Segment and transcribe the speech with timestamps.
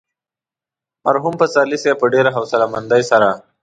[1.05, 3.29] مرحوم پسرلي صاحب په ډېره حوصله مندۍ سره.